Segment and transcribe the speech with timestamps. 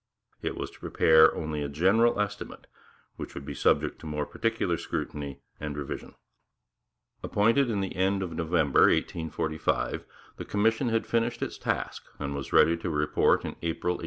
[0.41, 2.65] It was to prepare only a 'general estimate'
[3.17, 6.15] which would be subject to more particular scrutiny and revision.
[7.21, 10.03] Appointed in the end of November 1845,
[10.37, 13.99] the commission had finished its task and was ready to report in April 1846.